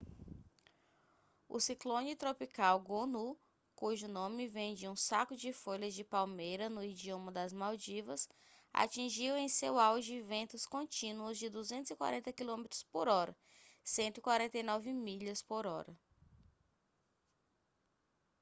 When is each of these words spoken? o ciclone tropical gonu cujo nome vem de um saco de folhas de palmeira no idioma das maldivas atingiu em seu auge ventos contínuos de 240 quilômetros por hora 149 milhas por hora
o 1.47 1.59
ciclone 1.59 2.15
tropical 2.15 2.79
gonu 2.79 3.37
cujo 3.75 4.07
nome 4.07 4.47
vem 4.47 4.73
de 4.73 4.87
um 4.87 4.95
saco 4.95 5.35
de 5.37 5.53
folhas 5.53 5.93
de 5.93 6.03
palmeira 6.03 6.71
no 6.71 6.83
idioma 6.83 7.31
das 7.31 7.53
maldivas 7.53 8.27
atingiu 8.73 9.37
em 9.37 9.47
seu 9.47 9.77
auge 9.77 10.19
ventos 10.23 10.65
contínuos 10.65 11.37
de 11.37 11.51
240 11.51 12.33
quilômetros 12.33 12.81
por 12.85 13.07
hora 13.07 13.37
149 13.83 14.91
milhas 14.91 15.43
por 15.43 15.67
hora 15.67 15.95